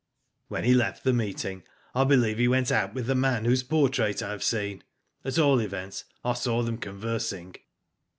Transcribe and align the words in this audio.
''When 0.49 0.63
he 0.63 0.73
left 0.73 1.03
the 1.03 1.13
meeting 1.13 1.61
I 1.93 2.05
believe 2.05 2.39
he 2.39 2.47
went 2.47 2.71
out 2.71 2.95
with 2.95 3.05
the 3.05 3.13
man 3.13 3.45
whose 3.45 3.61
portrait 3.61 4.23
I 4.23 4.31
have 4.31 4.43
seen. 4.43 4.83
At 5.23 5.37
all 5.37 5.59
events 5.59 6.05
I 6.25 6.33
saw 6.33 6.63
them 6.63 6.79
conversing. 6.79 7.55